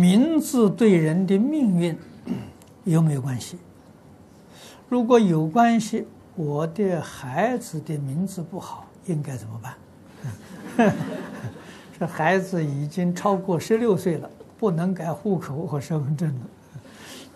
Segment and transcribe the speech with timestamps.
[0.00, 1.94] 名字对人的命运
[2.84, 3.58] 有没有关系？
[4.88, 9.74] 如果有关系，我的孩子的名字不好，应该怎么办？
[11.98, 16.40] 这孩子已经超过十六岁了，不能改户口和身份证了，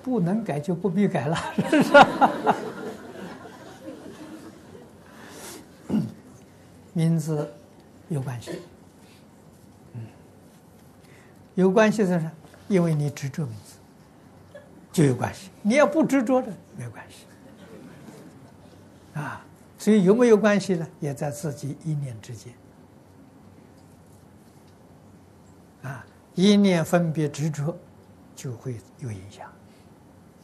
[0.00, 1.36] 不能改就不必改了，
[1.68, 1.92] 是不是？
[6.94, 7.52] 名字
[8.08, 8.52] 有关系，
[11.56, 12.30] 有关系是什么？
[12.68, 14.60] 因为你执着名字，
[14.92, 15.50] 就有关系。
[15.62, 17.26] 你要不执着的，没关系。
[19.14, 19.44] 啊，
[19.78, 20.88] 所以有没有关系呢？
[21.00, 22.52] 也在自己一念之间。
[25.82, 27.76] 啊，一念分别执着，
[28.34, 29.50] 就会有影响。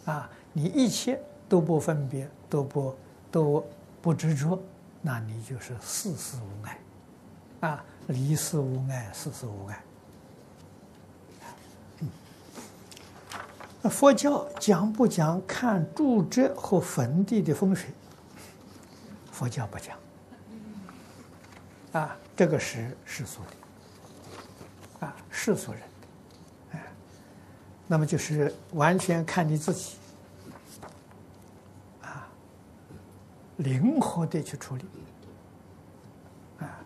[0.04, 2.94] 啊，你一切都不分别，都不
[3.30, 3.66] 都
[4.02, 4.60] 不执着，
[5.00, 6.78] 那你就是事事无碍。
[7.60, 9.82] 啊，离事无碍，事事无碍。
[13.80, 17.90] 那佛教讲不讲看住宅和坟地的风水？
[19.30, 19.96] 佛教不讲。
[21.92, 23.40] 啊，这个是世俗
[25.00, 25.80] 的，啊，世俗人，
[26.72, 26.82] 哎，
[27.86, 29.96] 那么就是完全看你自己，
[32.02, 32.28] 啊，
[33.58, 34.84] 灵活的去处理，
[36.58, 36.80] 啊，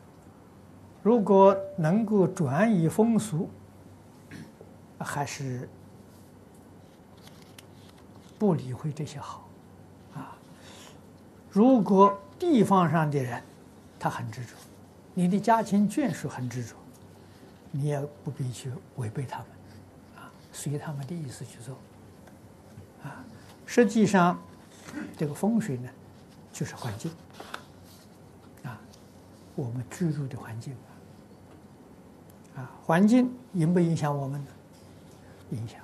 [1.02, 3.48] 如果能够转移风俗，
[4.98, 5.66] 还是。
[8.42, 9.48] 不理会这些好，
[10.16, 10.36] 啊！
[11.48, 13.40] 如果地方上的人
[14.00, 14.56] 他很执着，
[15.14, 16.74] 你的家亲眷属很执着，
[17.70, 19.46] 你也不必去违背他们，
[20.16, 21.76] 啊，随他们的意思去做，
[23.04, 23.24] 啊！
[23.64, 24.36] 实际上，
[25.16, 25.88] 这个风水呢，
[26.52, 27.12] 就是环境，
[28.64, 28.76] 啊，
[29.54, 30.74] 我们居住的环境，
[32.56, 34.50] 啊，环境影不影响我们呢？
[35.50, 35.78] 影响。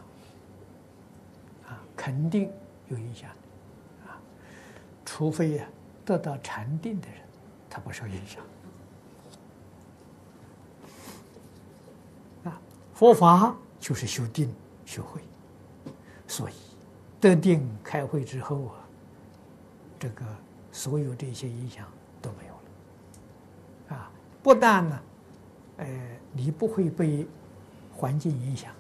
[2.09, 2.51] 肯定
[2.87, 3.29] 有影响
[4.07, 4.17] 啊，
[5.05, 5.69] 除非呀
[6.07, 7.19] 得到禅定的人，
[7.69, 8.43] 他不受影响
[12.45, 12.59] 啊。
[12.95, 14.51] 佛法就是修定
[14.87, 15.21] 修慧，
[16.27, 16.55] 所以
[17.21, 18.81] 得定开慧之后啊，
[19.99, 20.25] 这个
[20.73, 21.87] 所有这些影响
[22.23, 24.11] 都没有了啊。
[24.43, 25.01] 不但呢，
[25.77, 25.87] 呃，
[26.33, 27.27] 你不会被
[27.95, 28.73] 环境影响，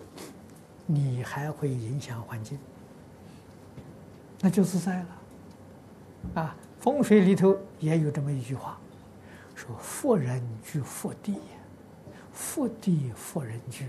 [0.86, 2.58] 你还会影响环境。
[4.40, 5.06] 那就自在了，
[6.42, 8.78] 啊，风水里头也有这么一句话，
[9.56, 11.40] 说“富人居富地，
[12.32, 13.84] 富地富人居”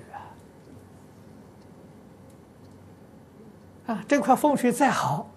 [3.86, 5.30] 啊，啊，这块风水再好，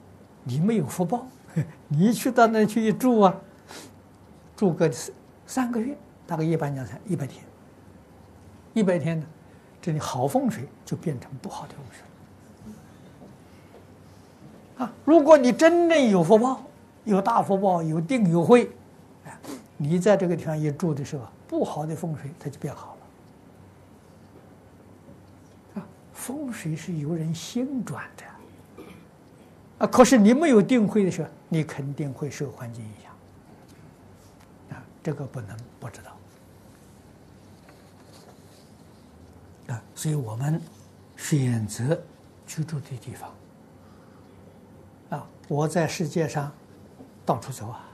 [0.45, 1.27] 你没有福报，
[1.89, 3.37] 你去到那去一住啊，
[4.56, 5.15] 住个三
[5.47, 5.94] 三个月，
[6.27, 7.44] 大概一般讲才一百天，
[8.73, 9.27] 一百天呢，
[9.83, 12.03] 这里好风水就变成不好的风水。
[15.04, 16.62] 如果你真正有福报，
[17.04, 18.70] 有大福报，有定有慧，
[19.76, 22.97] 你在这个地方一住的时候，不好的风水它就变好
[25.75, 25.81] 了。
[25.81, 28.25] 啊，风水是由人心转的，
[29.78, 33.12] 啊，可是你没有定慧的时候，你肯定会受环境影响。
[34.76, 36.16] 啊，这个不能不知道。
[39.75, 40.60] 啊，所以我们
[41.16, 42.00] 选择
[42.47, 43.32] 居住的地方。
[45.12, 46.50] 啊，我在世界上
[47.27, 47.84] 到处走啊，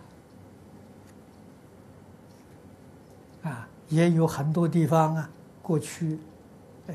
[3.42, 5.28] 啊，也有很多地方啊，
[5.60, 6.16] 过去，
[6.86, 6.94] 呃，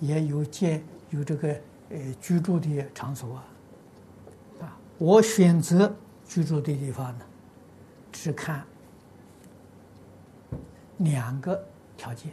[0.00, 1.48] 也有建有这个
[1.88, 3.44] 呃居住的场所啊，
[4.60, 5.90] 啊，我选择
[6.26, 7.24] 居住的地方呢，
[8.12, 8.62] 只看
[10.98, 11.58] 两个
[11.96, 12.30] 条件。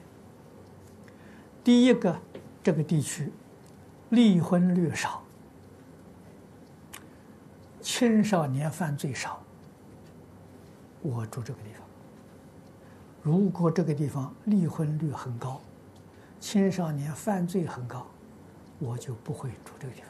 [1.63, 2.19] 第一个，
[2.61, 3.31] 这个地区
[4.09, 5.23] 离婚率少。
[8.01, 9.39] 青少年犯罪少，
[11.03, 11.83] 我住这个地方。
[13.21, 15.61] 如果这个地方离婚率很高，
[16.39, 18.07] 青少年犯罪很高，
[18.79, 20.01] 我就不会住这个地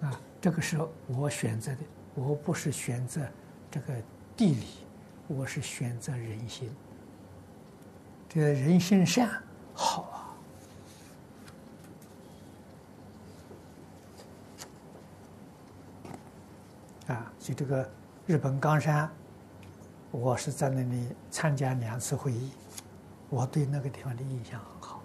[0.00, 0.08] 方。
[0.08, 0.78] 啊，这个是
[1.08, 1.82] 我选择的，
[2.14, 3.20] 我不是选择
[3.70, 3.92] 这个
[4.34, 4.64] 地理，
[5.26, 6.74] 我是选择人心。
[8.30, 9.28] 这个人心善
[9.74, 10.14] 好啊。
[17.08, 17.88] 啊，就这个
[18.26, 19.10] 日本冈山，
[20.10, 22.52] 我是在那里参加两次会议，
[23.30, 25.02] 我对那个地方的印象很好。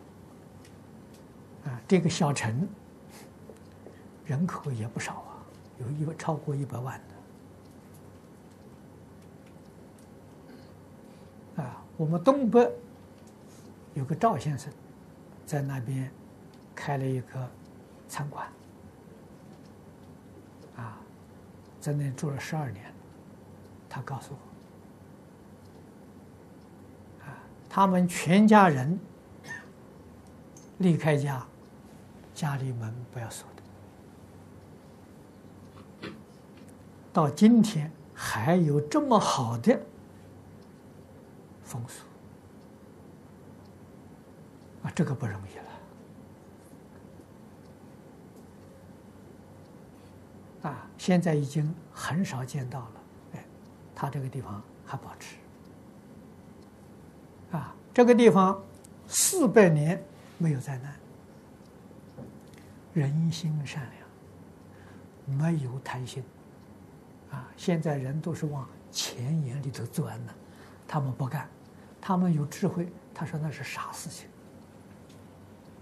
[1.64, 2.68] 啊，这个小城
[4.26, 5.40] 人口也不少啊，
[5.80, 7.02] 有一个超过一百万
[11.56, 11.64] 的。
[11.64, 12.70] 啊，我们东北
[13.94, 14.70] 有个赵先生，
[15.46, 16.12] 在那边
[16.76, 17.50] 开了一个
[18.10, 18.46] 餐馆，
[20.76, 20.98] 啊，
[21.84, 22.86] 在那住了十二年。
[23.90, 24.34] 他告诉
[27.20, 27.36] 我，啊，
[27.70, 28.98] 他们全家人
[30.78, 31.46] 离开家，
[32.34, 33.46] 家里门不要锁
[36.02, 36.10] 的，
[37.12, 39.78] 到今天还有这么好的
[41.64, 42.04] 风俗，
[44.84, 45.66] 啊，这个不容易了，
[50.64, 52.92] 啊，现在已经很少见到了。
[53.34, 53.46] 哎
[53.96, 55.36] 他这个地方还保持，
[57.52, 58.60] 啊，这个地方
[59.08, 60.04] 四百年
[60.38, 60.94] 没有灾难，
[62.94, 63.88] 人心善
[65.28, 66.24] 良，没有贪心，
[67.32, 70.34] 啊，现在人都是往钱眼里头钻的，
[70.88, 71.48] 他们不干，
[72.02, 74.28] 他们有智慧，他说那是傻事情，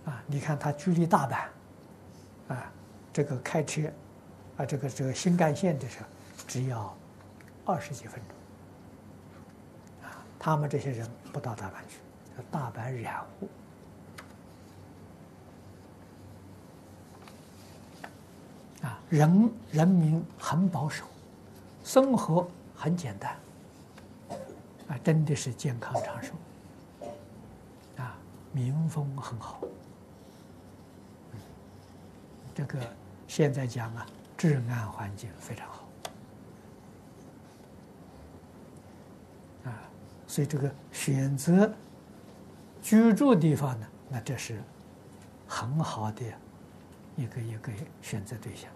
[0.05, 2.71] 啊，你看他距离大阪，啊，
[3.13, 3.91] 这个开车，
[4.65, 6.05] 这个这个新干线的时候，
[6.47, 6.95] 只要。
[7.63, 11.99] 二十几分钟，啊，他们这些人不到大阪去，
[12.49, 13.47] 大阪染污，
[18.81, 21.05] 啊，人人民很保守，
[21.83, 23.37] 生活很简单，
[24.87, 26.33] 啊，真的是健康长寿，
[27.97, 28.17] 啊，
[28.51, 29.61] 民风很好，
[32.55, 32.79] 这个
[33.27, 34.05] 现在讲啊，
[34.41, 35.88] 治安环境非常好。
[39.65, 39.69] 啊
[40.25, 41.71] 所以这个选择
[42.81, 44.59] 居住地方呢，那这是
[45.47, 46.23] 很好的
[47.15, 47.71] 一个一个
[48.01, 48.67] 选择对象。